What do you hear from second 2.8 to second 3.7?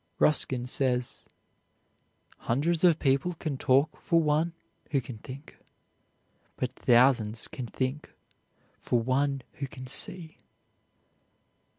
of people can